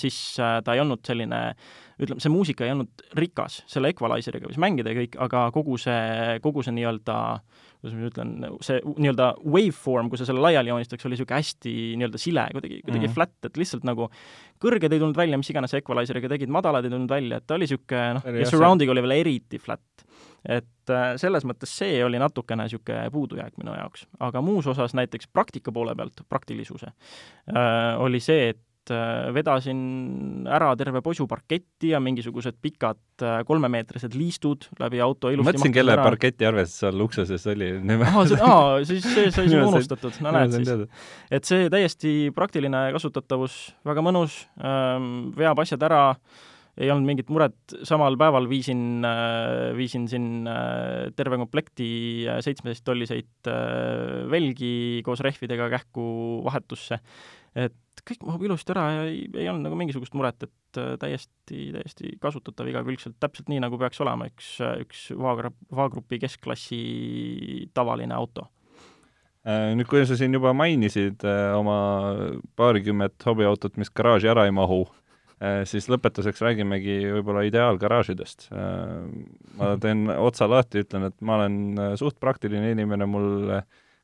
[0.00, 1.42] siis äh, ta ei olnud selline
[1.98, 6.38] ütleme, see muusika ei olnud rikas selle equalizer'iga, mis mängida ja kõik, aga kogu see,
[6.44, 8.30] kogu see nii-öelda äh, kuidas ma nüüd ütlen,
[8.64, 13.04] see nii-öelda waveform, kui sa selle laiali joonistaks, oli niisugune hästi nii-öelda sile, kuidagi, kuidagi
[13.04, 13.14] mm -hmm.
[13.14, 14.08] flat, et lihtsalt nagu
[14.64, 17.68] kõrged ei tulnud välja, mis iganes equalizer'iga tegid, madalad ei tulnud välja, et ta oli
[17.68, 20.04] niisugune noh, ja surround'iga oli veel eriti flat.
[20.48, 24.06] et äh, selles mõttes see oli natukene niisugune puudujääk minu jaoks.
[24.18, 28.60] aga muus osas näiteks praktika poole pealt, praktilisuse äh,, oli see, et
[28.94, 35.50] Äh, vedasin ära terve posu parketti ja mingisugused pikad äh, kolmemeetrised liistud läbi auto ilusti
[35.50, 36.04] mõtlesin, kelle ära.
[36.06, 37.70] parketi arvestus seal ukse sees oli.
[38.48, 40.70] aa, siis see sai sul unustatud, no näed siis.
[41.34, 46.02] et see täiesti praktiline kasutatavus, väga mõnus, ähm, veab asjad ära,
[46.78, 47.56] ei olnud mingit muret,
[47.88, 50.46] samal päeval viisin, äh, viisin siin
[51.18, 51.88] terve komplekti
[52.44, 53.50] seitsmeteisttolliseid
[54.30, 56.06] velgi koos rehvidega kähku
[56.46, 57.00] vahetusse.
[57.58, 57.74] Et
[58.06, 62.12] kõik mahub ilusti ära ja ei, ei olnud nagu mingisugust muret, et äh, täiesti, täiesti
[62.22, 64.52] kasutatav igakülgselt, täpselt nii, nagu peaks olema üks,
[64.84, 66.80] üks Vaagrup, Vaagrupi keskklassi
[67.76, 68.48] tavaline auto.
[69.48, 71.78] Äh, nüüd, kui sa siin juba mainisid äh, oma
[72.58, 74.84] paarikümmet hobiautot, mis garaaži ära ei mahu,
[75.70, 78.48] siis lõpetuseks räägimegi võib-olla ideaalgaraažidest.
[79.58, 81.58] ma teen otsa lahti, ütlen, et ma olen
[82.00, 83.52] suht praktiline inimene, mul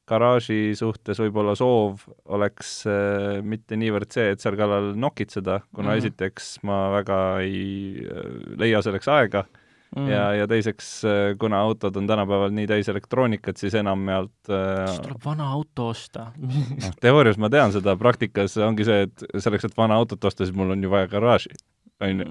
[0.08, 2.04] garaaži suhtes võib-olla soov
[2.36, 6.02] oleks äh, mitte niivõrd see, et seal kallal nokitseda, kuna mm -hmm.
[6.02, 9.44] esiteks ma väga ei äh, leia selleks aega
[9.96, 14.88] mm ja, ja teiseks, äh, kuna autod on tänapäeval nii täis elektroonikat, siis enamjaolt äh,
[14.88, 16.30] siis tuleb vana auto osta
[16.82, 20.56] noh, teoorias ma tean seda, praktikas ongi see, et selleks, et vana autot osta, siis
[20.56, 21.54] mul on ju vaja garaaži
[22.02, 22.26] on ju.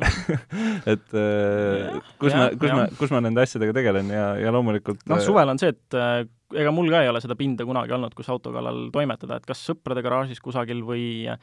[0.93, 2.78] et äh, kus ja, ma, kus ja.
[2.78, 5.99] ma, kus ma nende asjadega tegelen ja, ja loomulikult noh, suvel on see, et
[6.54, 9.62] ega mul ka ei ole seda pinda kunagi olnud, kus auto kallal toimetada, et kas
[9.69, 11.38] sõprade garaažis kusagil või a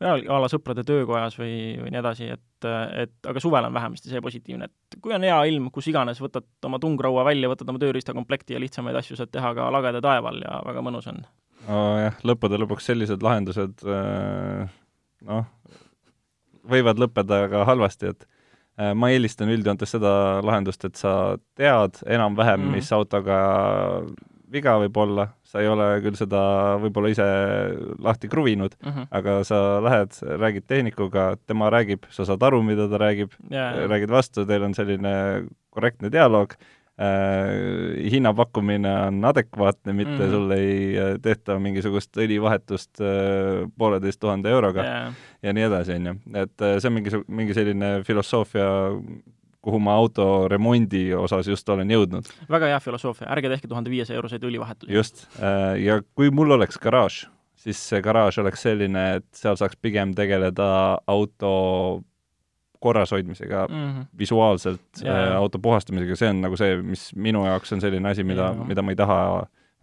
[0.00, 4.70] la sõprade töökojas või, või nii edasi, et, et aga suvel on vähemasti see positiivne,
[4.70, 8.62] et kui on hea ilm, kus iganes, võtad oma tungraua välja, võtad oma tööriistakomplekti ja
[8.62, 11.20] lihtsamaid asju saad teha ka lageda taeval ja väga mõnus on
[11.68, 11.98] oh,.
[12.00, 13.84] jah, lõppude lõpuks sellised lahendused
[15.26, 15.44] noh,
[16.70, 18.26] võivad lõppeda ka halvasti, et
[18.80, 20.12] äh, ma eelistan üldjoontes seda
[20.46, 23.38] lahendust, et sa tead enam-vähem mm., mis autoga
[24.52, 26.40] viga võib olla, sa ei ole küll seda
[26.82, 27.26] võib-olla ise
[28.02, 29.10] lahti kruvinud mm, -hmm.
[29.18, 34.10] aga sa lähed, räägid tehnikuga, tema räägib, sa saad aru, mida ta räägib yeah., räägid
[34.10, 35.12] vastu, teil on selline
[35.70, 36.54] korrektne dialoog
[37.00, 44.50] äh,, hinnapakkumine on adekvaatne, mitte mm sul ei äh, tehta mingisugust õlivahetust äh, pooleteist tuhande
[44.50, 45.24] euroga yeah.
[45.42, 46.18] ja nii edasi, on ju.
[46.34, 48.68] et äh, see on mingi, mingi selline filosoofia,
[49.66, 52.28] kuhu ma auto remondi osas just olen jõudnud.
[52.50, 54.92] väga hea filosoofia, ärge tehke tuhande viiesaja euroseid õlivahetusi.
[54.94, 57.24] just, äh, ja kui mul oleks garaaž,
[57.66, 60.68] siis see garaaž oleks selline, et seal saaks pigem tegeleda
[61.06, 61.54] auto
[62.86, 64.06] korrashoidmisega mm, -hmm.
[64.18, 65.32] visuaalselt yeah.
[65.32, 68.66] Äh, auto puhastamisega, see on nagu see, mis minu jaoks on selline asi, mida yeah.,
[68.68, 69.20] mida ma ei taha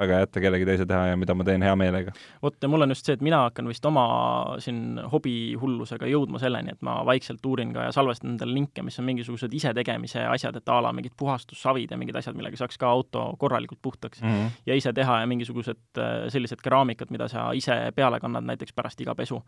[0.03, 2.13] väga jätta kellegi teise teha ja mida ma teen hea meelega.
[2.43, 4.05] vot, ja mul on just see, et mina hakkan vist oma
[4.63, 9.07] siin hobihullusega jõudma selleni, et ma vaikselt uurin ka ja salvestan endale linke, mis on
[9.07, 13.25] mingisugused isetegemise asjad, et a la mingid puhastussavid ja mingid asjad, millega saaks ka auto
[13.41, 14.61] korralikult puhtaks mm -hmm.
[14.65, 19.01] ja ise teha ja mingisugused äh, sellised keraamikad, mida sa ise peale kannad näiteks pärast
[19.01, 19.43] iga pesu.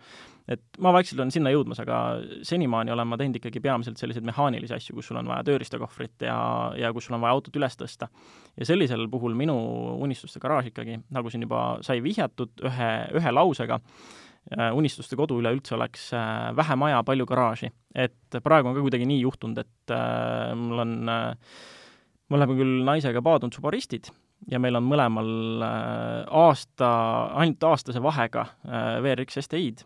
[0.47, 4.73] et ma vaikselt olen sinna jõudmas, aga senimaani olen ma teinud ikkagi peamiselt selliseid mehaanilisi
[4.73, 8.07] asju, kus sul on vaja tööriistakohvrit ja, ja kus sul on vaja autot üles tõsta.
[8.59, 9.55] ja sellisel puhul minu
[10.01, 13.79] unistus unistuste garaaž ikkagi, nagu siin juba sai vihjatud ühe, ühe lausega,
[14.53, 17.71] äh, unistuste kodu üleüldse oleks äh, vähe maja, palju garaaži.
[17.95, 23.23] et praegu on ka kuidagi nii juhtunud, et äh, mul on, me oleme küll naisega
[23.25, 24.11] paadunud subaristid
[24.51, 25.29] ja meil on mõlemal
[25.63, 26.87] aasta,
[27.39, 28.43] ainult aastase vahega
[29.01, 29.85] VRX STI-d,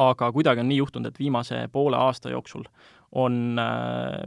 [0.00, 2.68] aga kuidagi on nii juhtunud, et viimase poole aasta jooksul
[3.18, 3.58] on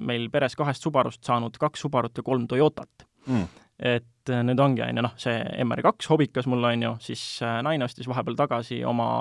[0.04, 3.06] meil peres kahest Subarust saanud kaks Subarut ja kolm Toyotat.
[3.28, 3.46] Mm.
[3.80, 7.60] Et äh, nüüd ongi, on ju, noh, see MR2 hobikas mul, on ju, siis äh,
[7.66, 9.12] naine ostis vahepeal tagasi oma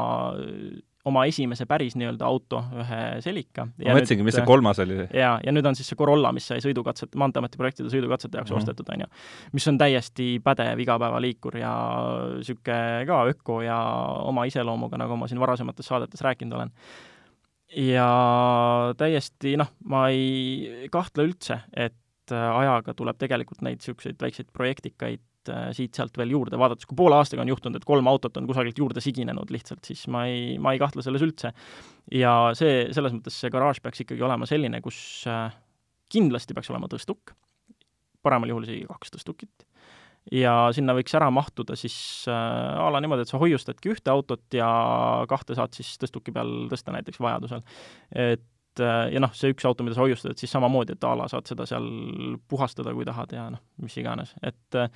[1.09, 3.65] oma esimese päris nii-öelda auto, ühe Celica.
[3.67, 5.01] ma mõtlesingi, mis see kolmas oli?
[5.11, 8.57] jaa, ja nüüd on siis see Corolla, mis sai sõidukatset, Maanteeameti projektide sõidukatsete jaoks mm
[8.57, 8.63] -hmm.
[8.63, 9.09] ostetud, on ju.
[9.53, 11.73] mis on täiesti pädev igapäevaliikur ja
[12.37, 13.79] niisugune ka öko ja
[14.31, 16.71] oma iseloomuga, nagu ma siin varasemates saadetes rääkinud olen
[17.77, 21.97] ja täiesti noh, ma ei kahtle üldse, et
[22.35, 27.19] äh, ajaga tuleb tegelikult neid niisuguseid väikseid projektikaid äh, siit-sealt veel juurde, vaadates, kui poole
[27.19, 30.75] aastaga on juhtunud, et kolm autot on kusagilt juurde siginenud lihtsalt, siis ma ei, ma
[30.75, 31.53] ei kahtle selles üldse.
[32.13, 34.99] ja see, selles mõttes see garaaž peaks ikkagi olema selline, kus
[35.31, 35.53] äh,
[36.13, 37.35] kindlasti peaks olema tõstuk,
[38.23, 39.67] paremal juhul isegi kaks tõstukit
[40.31, 41.97] ja sinna võiks ära mahtuda siis
[42.31, 44.69] äh, a la niimoodi, et sa hoiustadki ühte autot ja
[45.31, 47.65] kahte saad siis tõstuki peal tõsta näiteks vajadusel.
[48.15, 48.47] et
[48.81, 51.29] äh, ja noh, see üks auto, mida sa hoiustad, et siis samamoodi, et a la
[51.31, 51.87] saad seda seal
[52.49, 54.89] puhastada, kui tahad ja noh, mis iganes, et äh,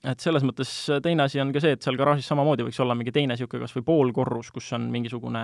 [0.00, 0.70] et selles mõttes
[1.04, 3.74] teine asi on ka see, et seal garaažis samamoodi võiks olla mingi teine niisugune kas
[3.76, 5.42] või poolkorrus, kus on mingisugune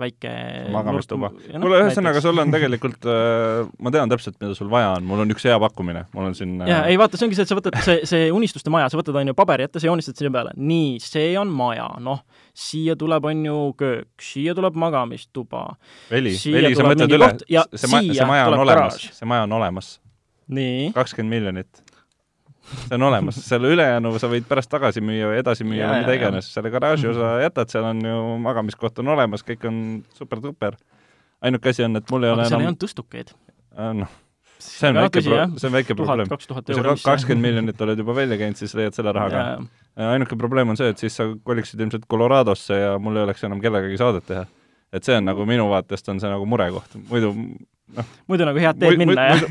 [0.00, 0.32] väike
[0.72, 1.28] magamistuba.
[1.52, 5.26] No, kuule, ühesõnaga, sul on tegelikult äh,, ma tean täpselt, mida sul vaja on, mul
[5.26, 6.72] on üks hea pakkumine, mul on siin äh...
[6.72, 9.20] jaa, ei vaata, see ongi see, et sa võtad see, see unistuste maja, sa võtad,
[9.20, 12.24] on ju, paberi ette, sa joonistad sinna peale, nii, see on maja, noh,
[12.56, 15.66] siia tuleb, on ju, köök, siia tuleb magamistuba.
[16.08, 19.96] Veli, Veli, sa mõtled üle, see, ma, see maja on olemas, see maja on olemas.
[20.96, 21.91] kakskümmend miljonit
[22.70, 26.16] see on olemas, selle ülejäänu sa võid pärast tagasi müüa või edasi müüa või mida
[26.16, 29.78] iganes, selle garaaži osa jätad, seal on ju magamiskoht on olemas, kõik on
[30.18, 30.78] super-tuper.
[31.42, 32.66] ainuke asi on, et mul ei aga ole seal enam...
[32.66, 33.34] ei olnud tõstukeid?
[33.76, 34.16] Äh, noh,
[34.62, 36.32] see on väike pro-, see on väike probleem.
[36.32, 39.44] kui sa kakskümmend miljonit oled juba välja käinud, siis leiad selle rahaga.
[40.12, 43.60] ainuke probleem on see, et siis sa koliksid ilmselt Coloradosse ja mul ei oleks enam
[43.64, 44.46] kellegagi saadet teha.
[44.92, 47.34] et see on nagu minu vaatest on see nagu murekoht, muidu
[47.96, 48.08] noh.
[48.30, 49.42] muidu nagu head teed minna, jah?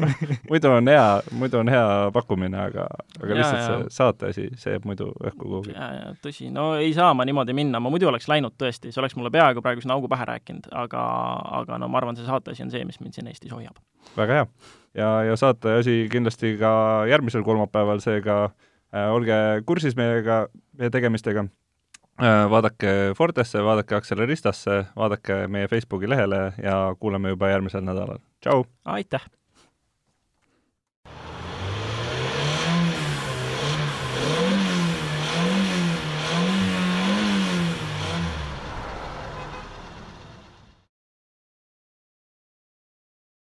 [0.49, 1.05] muidu on hea,
[1.37, 2.87] muidu on hea pakkumine, aga,
[3.19, 5.75] aga lihtsalt ja, see saateasi, see jääb muidu õhku kuhugi.
[5.75, 9.03] jaa, jaa, tõsi, no ei saa ma niimoodi minna, ma muidu oleks läinud tõesti, see
[9.03, 11.05] oleks mulle peaaegu praegu sinna augu pähe rääkinud, aga,
[11.61, 13.79] aga no ma arvan, see saateasi on see, mis mind siin Eestis hoiab.
[14.17, 14.49] väga hea.
[14.97, 16.73] ja, ja saateasi kindlasti ka
[17.11, 20.45] järgmisel kolmapäeval, seega äh, olge kursis meiega,
[20.77, 21.47] meie tegemistega
[22.21, 28.19] Äh, vaadake Fortesse, vaadake Acceleristasse, vaadake meie Facebooki lehele ja kuuleme juba järgmisel nädalal.
[28.41, 28.65] Tšau!
[28.85, 29.25] aitäh!